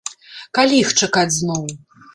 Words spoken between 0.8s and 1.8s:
іх чакаць зноў?